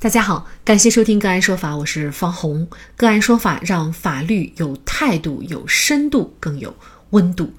[0.00, 2.68] 大家好，感谢收听个案说法，我是方红。
[2.96, 6.72] 个案说法让法律有态度、有深度、更有
[7.10, 7.52] 温度。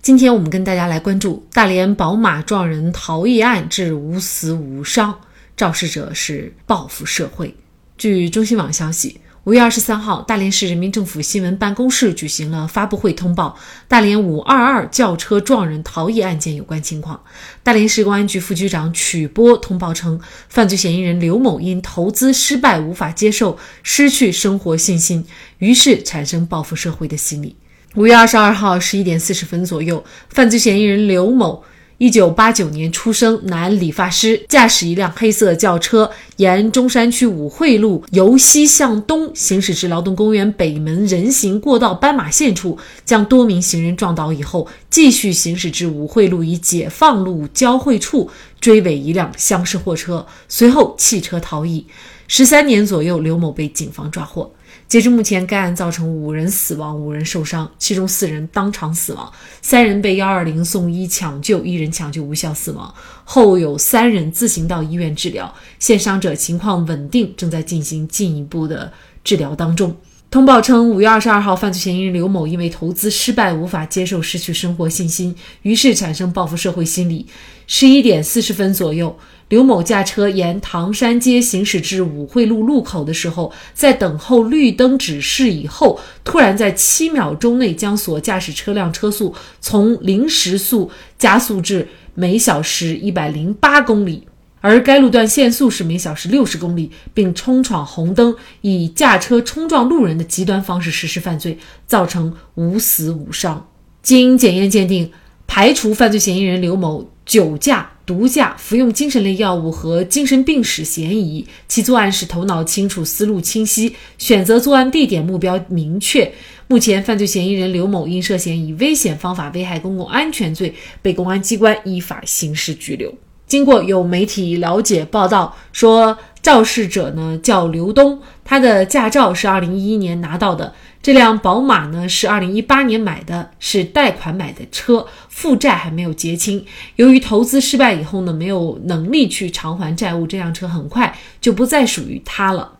[0.00, 5.18] 今天我们跟大家来关注大连宝马撞人逃逸案致无死无伤，
[5.56, 7.52] 肇事者是报复社会。
[7.98, 9.20] 据中新网消息。
[9.46, 13.56] 五月二十三号，大连市人民政府新闻办公室举行了发布会，通报
[13.86, 17.20] 大连五二二轿车撞人逃逸案件有关情况。
[17.62, 25.24] 大连市公安局副局长曲波通报称，犯罪嫌疑人刘某因投资失败无法接受，失去生活信心，
[25.58, 27.54] 于是产生报复社会的心理。
[27.94, 31.62] 五月二十二号十一点四十分左右，犯罪嫌疑人刘某。
[31.98, 51.86] 一九八九年出生，男，理发师，驾驶一辆黑色轿车，沿中山区五惠路由西向东行驶至劳动公园北门人行过道斑马线处，将多名行人撞倒以后，继续行驶至五惠路与解放路交汇处，追尾一辆厢式货车，随后弃车逃逸。
[52.28, 54.52] 十三年左右，刘某被警方抓获。
[54.88, 68.92] 截至目前，该案造成五人死亡、五人受伤，其中四人当场死亡，三人被幺二零送医抢救，一人抢救无效死亡，后有三人自行到医院治疗，现伤者情况稳定，正在进行进一步的
[69.24, 69.96] 治疗当中。
[70.28, 77.26] 通报称，五月二十二号，犯罪嫌疑人刘某因为投资失败，无法接受，失去生活信心，于是产生报复社会心理。
[77.68, 79.16] 十一点四十分左右，
[79.48, 94.26] 刘某驾车沿唐山街行驶至五惠路路口的时候，在等候绿灯指示以后，突然在七秒钟内将所驾驶车辆车速从零时速加速至每小时一百零八公里。
[94.62, 103.68] 而该路段限速是每小时六十公里，并冲闯红灯，以驾车冲撞路人的极端方式实施犯罪，造成无死无伤。
[104.02, 105.12] 经检验鉴定，
[105.46, 111.46] 排除犯罪嫌疑人刘某酒驾、毒驾、服用精神类药物和精神病史嫌疑。
[111.66, 116.30] 其作案时头脑清楚、思路清晰，选择作案地点目标明确。
[116.68, 123.12] 目前，犯罪嫌疑人刘某因涉嫌以危险方法危害公共安全罪，被公安机关依法刑事拘留。
[123.46, 130.74] 经过有媒体了解报道说，肇事者呢叫刘东，他的驾照是二零一一年拿到的，
[131.06, 136.66] 这辆宝马呢是二零一八年买的，是贷款买的车，负债还没有结清。
[136.96, 142.75] 由于投资失败以后呢，没有能力去偿还债务，这辆车很快就不再属于他了。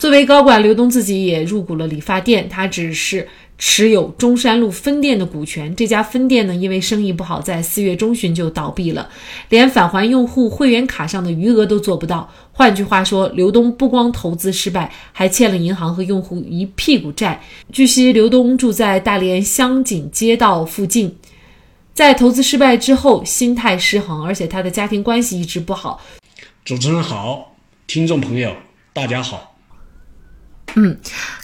[0.00, 3.28] 作为高管，刘东自己也入股了理发店，他只是。
[3.62, 9.06] 持有中山路分店的股权，这家分店呢，因为生意不好，在四月中旬就倒闭了，
[9.50, 12.26] 连返还用户会员卡上的余额都做不到。
[12.52, 17.38] 换句话说，刘东不光投资失败，还欠了银行和用户一屁股债。
[17.70, 21.14] 据悉，刘东住在大连香景街道附近，
[21.92, 26.00] 在投资失败之后，心态失衡，而且他的家庭关系一直不好。
[26.64, 27.54] 主持人好，
[27.86, 28.56] 听众朋友
[28.94, 29.49] 大家好。
[30.74, 30.96] 嗯，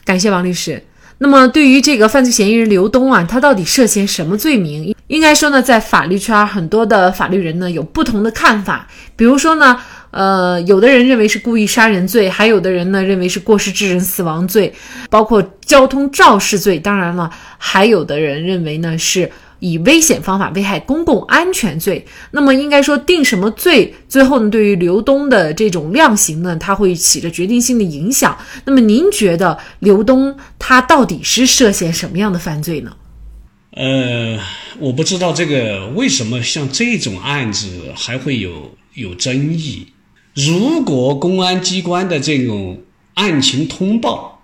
[0.05, 0.83] 感谢王律师。
[1.19, 4.95] 那么，对于这个犯罪嫌疑人刘东啊，他到底涉嫌什么罪名？
[5.07, 8.87] 应该说呢，在法律圈，很多的法律人呢有不同的看法。
[9.17, 14.75] 比如说呢，呃，有的人认为是故意杀人罪，还有的人呢认为是过失致人死亡罪，
[15.09, 16.79] 包括交通肇事罪。
[16.79, 19.31] 当然了，还有的人认为呢是。
[19.67, 28.39] 以危险方法危害公共安全罪，那么应该说定什么罪，最后呢，对于刘东的这种量刑呢，它会起着决定性的影响。
[28.65, 32.97] 那么您觉得刘东他到底是涉嫌什么样的犯罪呢？
[33.73, 34.39] 呃，
[34.79, 39.89] 我不知道这个为什么像这种案子还会有有争议。
[40.35, 42.83] 如果公安机关的这种
[43.15, 44.43] 案情通报，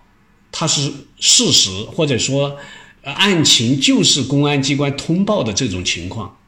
[0.50, 0.90] 它是
[1.20, 2.56] 事实，或者说。
[3.02, 6.38] 案情就是公安机关通报的这种情况，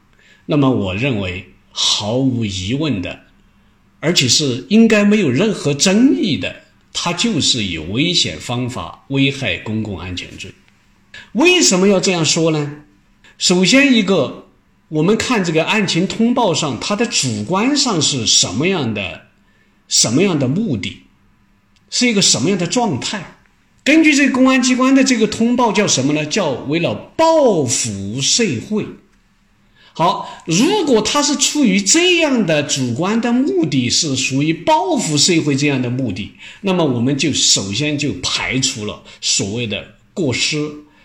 [0.47, 3.25] 那么我认为毫无疑问的，
[3.99, 10.53] 而且是应该没有任何争议的，他就是以危险方法危害公共安全罪。
[11.33, 12.85] 为什么要这样说呢？
[13.37, 14.47] 首先一个，
[14.89, 19.23] 我们看这个案情通报上，它的主观上是什么样的，
[19.89, 21.03] 什么样的目的，
[21.91, 23.34] 是一个什么样的状态。
[23.85, 26.25] 根据这公安机关的这个通报，叫什么呢？
[26.25, 28.87] 叫为了报复社会。
[29.93, 36.33] 好，如果他是出于这样的主观的目的，是属于报复社会这样的目的，
[36.63, 40.57] 那么我们就首先就排除了所谓的过失，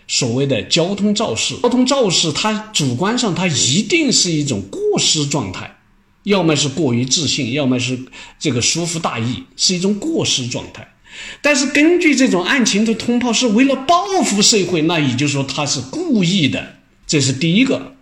[0.08, 1.56] 所谓的交通肇事。
[1.62, 5.76] 交通肇事，它主观上它一定是一种过失状态，
[6.22, 8.06] 要么是过于自信，要么是
[8.38, 10.94] 这个疏忽大意，是一种过失状态。
[11.40, 16.76] 但是根据这种案情的通报，是为了报复社会，那也就是说他是故意的，
[17.06, 17.96] 这是第一个。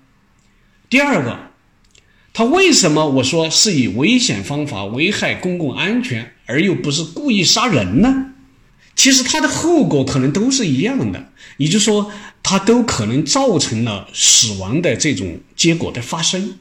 [0.91, 1.51] 第二个，
[2.33, 8.33] 他为什么我说是以危险方法危害公共安全而又不是故意杀人呢？
[8.95, 12.11] 其实它的后果可能都是一样的，也就是说，
[12.43, 16.59] 它都可能造成了死亡的这种结果的发生。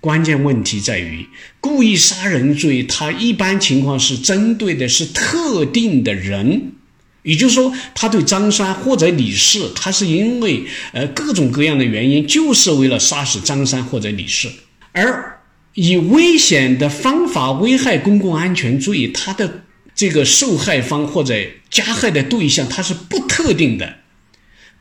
[0.00, 1.26] 关键问题在于，
[1.60, 6.72] 故意杀人罪，它一般情况是针对的是特定的人。
[7.22, 14.50] 也就是说，他对张三或者李四，他是因为呃各种各样的原因，就是为了杀死张三或者李四，
[14.92, 15.38] 而
[15.74, 19.64] 以危险的方法危害公共安全罪，他的
[19.94, 21.34] 这个受害方或者
[21.68, 23.96] 加害的对象，他是不特定的，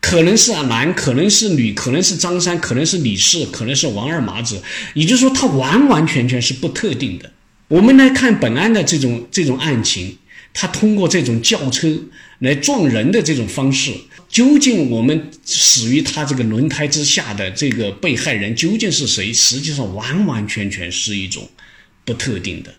[0.02, 4.62] 可能是男，可能是女，可能是张三，可能是李四，可能是王二麻子，
[4.94, 7.32] 也就是说，他完完全全是不特定的。
[7.68, 10.18] 我们来看本案的这种这种案情。
[10.52, 11.88] 他通过这种轿车
[12.40, 13.94] 来撞人的这种方式，
[14.28, 19.32] 究竟我们死于他这个轮胎之下的这个被害人究竟是谁？
[19.32, 21.48] 实际上完完全全是一种
[22.04, 22.74] 不特定的。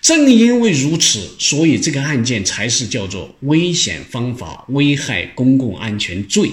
[0.00, 6.50] 正因为如此，所以这个案件才是叫做危险方法危害公共安全罪，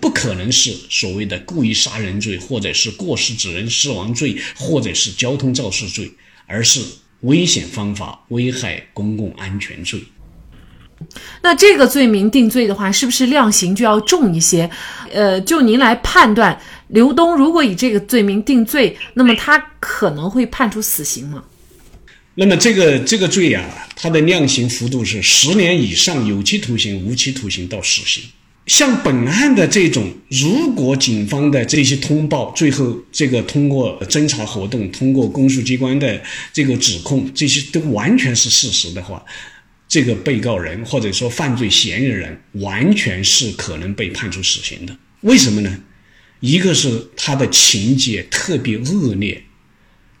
[0.00, 6.10] 不可能是所谓的故意杀人罪，或者是过失致人死亡罪，或者是交通肇事罪，
[6.46, 6.80] 而是。
[7.22, 9.98] 危险方法危害公共安全罪，
[11.40, 14.70] 那这个罪名定罪的话，是不是量刑就要重一些？
[15.10, 21.42] 呃，就您来判断，刘东如果以这个罪名定罪，那么他可能会判处死刑吗？
[22.38, 23.64] 那么这个这个罪啊，
[23.96, 28.22] 它的量刑幅度是十年以上有期徒刑、无期徒刑到死刑。
[28.66, 36.22] 像本案的这种，如果警方的这些通报最后这个通过侦查活动，通过公诉机关的
[36.52, 39.24] 这个指控，这些都完全是事实的话，
[39.88, 44.94] 这个被告人或者说犯罪嫌疑人完全是可能被判处死刑的。
[45.22, 45.74] 为什么呢？
[46.40, 49.42] 一个是他的情节特别恶劣，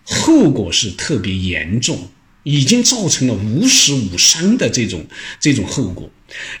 [0.06, 2.08] 后果是特别严重。
[2.48, 5.04] 已经造成了无死无伤的这种
[5.40, 6.08] 这种后果，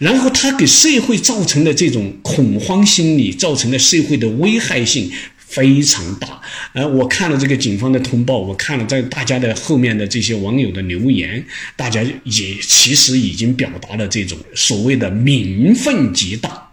[0.00, 5.08] 然后他给社会造成的这种恐慌心理，造成的社会的危害性
[5.38, 6.42] 非常大。
[6.72, 11.46] 呃，我看了这个警方的通报，我看了在大家的后面的这些网友的留言，
[11.76, 16.65] 大家也其实已经表达了这种所谓的民愤极大。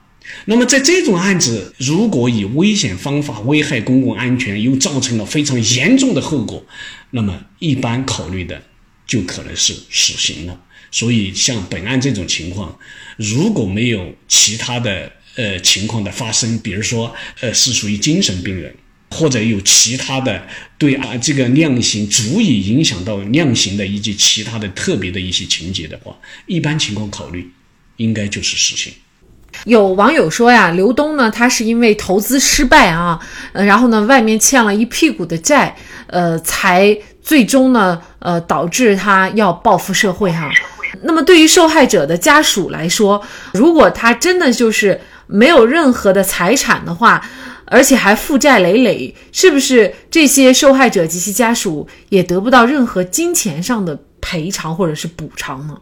[0.45, 6.65] 那么在这种案子，如果以危险方法危害公共安全，又造成了非常严重的后果，
[7.11, 8.63] 那么一般考虑的。
[9.05, 10.63] 就可能是死刑了。
[10.89, 12.79] 所以，像本案这种情况，
[13.17, 18.73] 如果没有其他的呃情况的发生，比如说呃是属于精神病人，
[19.11, 20.47] 或者有其他的
[20.77, 26.17] 对啊这个量刑足以影响到量刑的以及其他的特别的一些情节的话，
[26.47, 27.51] 一般情况考虑，
[27.97, 28.93] 应该就是死刑。
[29.65, 33.19] 有网友说呀，刘东呢，他是因为投资失败啊，
[33.53, 35.75] 呃，然后呢，外面欠了一屁股的债，
[36.07, 40.49] 呃，才最终呢，呃，导致他要报复社会哈。
[41.01, 43.21] 那么对于受害者的家属来说，
[43.53, 47.21] 如果他真的就是没有任何的财产的话，
[47.65, 55.75] 而且还负债累累，是不是这些受害者及其家属也得不到任何金钱上的赔偿或者是补偿呢？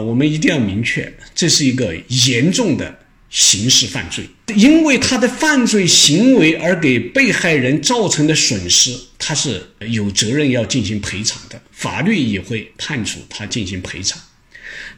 [0.00, 1.94] 我们一定要明确，这是一个
[2.26, 2.98] 严重的
[3.30, 4.24] 刑事犯罪，
[4.56, 14.20] 因为他的犯罪行为而给被害人造成的损失，他是有责任要进行赔偿的，法律也会判处他进行赔偿。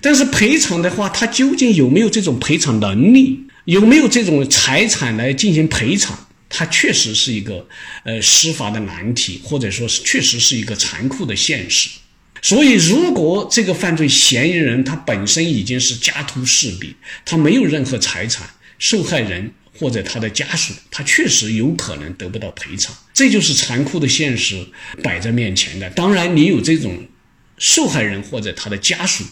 [0.00, 7.66] 但是赔偿的话，他究竟有没有这种赔偿能力，有没有这种财产来进行赔偿，他确实是一个
[8.04, 11.90] 呃司法的难题，或者说是确实是一个残酷的现实。
[12.42, 22.94] 所以，如果这个犯罪嫌疑人他本身已经是家徒四壁，他没有任何财产，受害人或者他的家属，他确实有可能得不到赔偿。
[23.12, 24.66] 这就是残酷的现实
[25.02, 25.90] 摆在面前的。
[25.90, 27.06] 当然，你有这种
[27.59, 29.23] 受害人或者他的家属，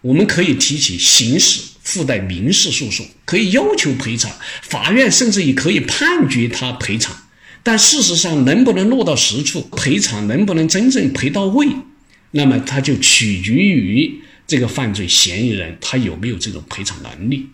[0.00, 4.32] 我们可以提起刑事附带民事诉讼，可以要求赔偿，
[4.62, 7.14] 法院甚至也可以判决他赔偿。
[7.62, 11.68] 但事实上，能不能落到实处，赔偿能不能真正赔到位？
[12.32, 17.46] 那么，他就取决于这个犯罪嫌疑人他有没有这种赔偿能力，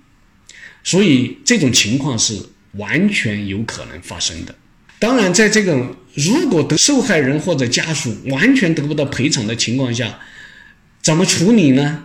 [0.82, 2.36] 所以这种情况是
[2.72, 4.54] 完全有可能发生的。
[4.98, 10.18] 当然，在这个如果得受害人或者家属完全得不到赔偿的情况下，
[11.02, 12.04] 怎么处理呢？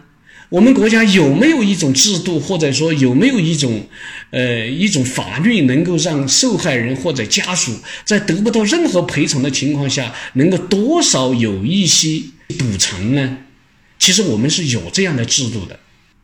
[0.50, 3.86] 我们国家有没有一种制度，或者说有没有一种，
[4.32, 13.38] 呃，一种法律能够让受害人或者家属在得不到任何赔偿的情况下，能够多少有一些补偿呢？
[14.00, 15.80] 其实我们是有这样的制度的，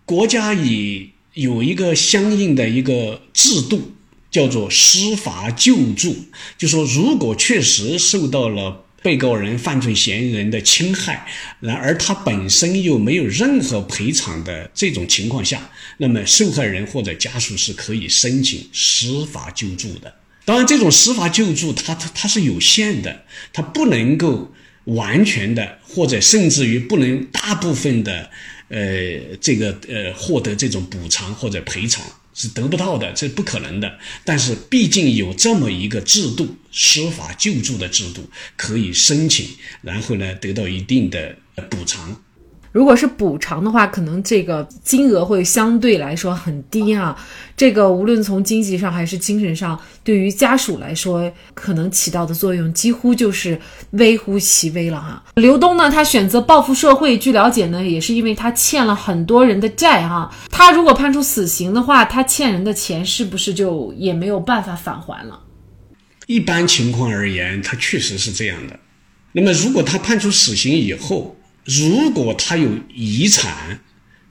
[0.05, 3.93] 国家也有一个相应的一个制度，
[4.29, 6.15] 叫做司法救助。
[6.57, 11.27] 就说如果确实受到了被告人、犯罪嫌疑人的侵害，
[11.59, 20.13] 然而他本身又没有任何赔偿的这种情况下，那么受害人或者家属是可以申请司法救助的。
[20.45, 24.53] 当然，这种司法救助它它它是有限的，它不能够
[24.85, 28.29] 完全的，或者甚至于不能大部分的，
[28.69, 32.03] 呃，这个呃获得这种补偿或者赔偿。
[32.35, 33.99] 是得不到的，这不可能的。
[34.25, 39.47] 但是毕竟有这么一个制度，司法救助的制度，可以申请，
[39.83, 41.35] 然后呢得到一定的
[41.69, 42.22] 补偿。
[42.73, 47.15] 如果是补偿的话，可能这个金额会相对来说很低啊。
[47.55, 53.57] 这个无论从经济上还是精神上，对于家属来说，可能起到的作用几乎就是
[53.91, 55.23] 微乎其微了哈。
[55.35, 60.33] 刘东呢，他选择报复社会，据了解呢，也是因为他欠了很多人的债哈。
[60.49, 65.39] 他如果判处死刑的话，他欠人的钱是不是就也没有办法返还了？
[66.25, 68.79] 一般情况而言，他确实是这样的。
[69.33, 73.79] 那么，如果他判处死刑以后，如果他有遗产，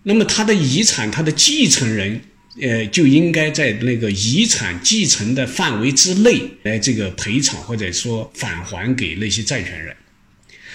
[0.02, 2.20] 那么他的遗产，他的继承人，
[2.60, 9.96] 呃，就应该在那个遗产继承的范围之内来这个赔偿或者说返还给那些债权人。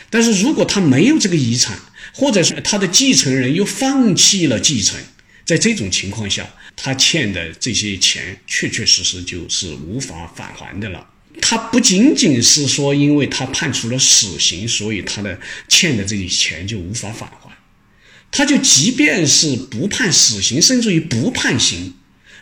[0.10, 1.78] 但是如果他没有这个遗产，
[2.14, 5.00] 或者是他的继承人又放弃了继承，
[5.46, 11.06] 在这种情况下，他欠的这些钱确确实实就是无法返还的了。
[11.42, 17.50] 他不仅仅是说，因为他判处了死刑，所以他的欠的这些钱就无法返还。
[18.32, 21.94] 他就即便是不判死刑，甚至于不判刑，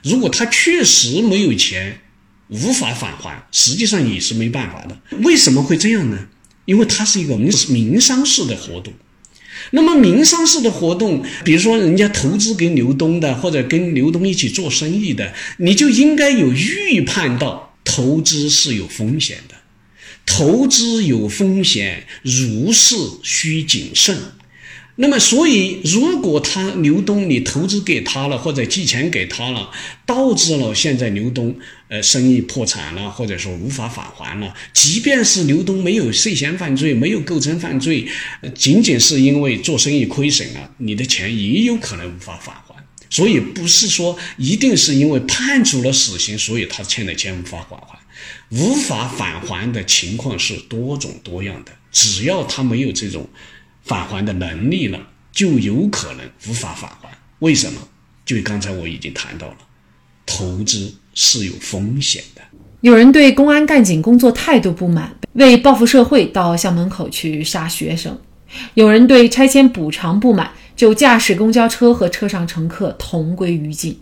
[0.04, 2.02] 如果他确实没有钱，
[2.50, 5.00] 无法返还，实际上也是没办法的。
[5.24, 6.28] 为什么会这样呢？
[6.66, 8.92] 因为它是一个民民商事的活动。
[9.70, 17.75] 那么民商事的活动，比如说人家投资给刘东的，或者跟刘东一起做生意的，你就应该有预判到。
[17.86, 19.56] 投资是有风险的，
[20.25, 24.18] 投资有风险，入市需谨慎。
[24.98, 29.70] 那么，所以如果他刘东你投资给他了，或者寄钱给他了，
[30.06, 31.54] 导致了现在刘东
[31.89, 38.08] 呃生意破产了，或者说无法返还了，即便是刘东没有涉嫌犯罪，没有构成犯罪，
[38.56, 42.85] 仅仅是因为做生意亏损了，你的钱也有可能无法返还。
[43.10, 48.00] 所以不是说一定是因为判处了死刑，所以他欠的钱无法返还，
[48.50, 51.72] 无法返还的情况是多种多样的。
[51.92, 53.28] 只要他没有这种
[53.84, 55.00] 返还的能力了，
[55.32, 57.10] 就有可能无法返还。
[57.40, 57.80] 为什么？
[58.26, 59.58] 就刚才我已经谈到了，
[60.26, 62.42] 投资是有风险的。
[62.82, 68.14] 有人对公安干警工作态度不满，为报复社会到校门口去杀学生；
[68.74, 70.52] 有人对拆迁补偿不满。
[70.75, 74.00] 就驾驶公交车和车上乘客同归于尽。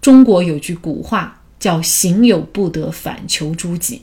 [0.00, 4.02] 中国有句古话叫“行有不得，反求诸己”。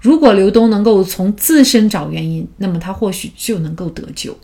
[0.00, 4.38] 如果刘东能够从自身找原因，那么他或许就能够得救。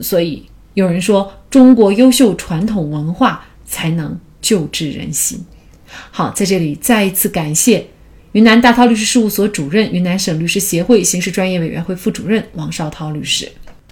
[0.00, 0.44] 所以
[0.74, 5.44] 有人说，中国优秀传统文化才能救治人心。
[6.10, 7.86] 好，在这里再一次感谢
[8.32, 13.50] 云南大韬律师事务所主任、云南省律师协会刑事专业委员会副主任王绍涛律师。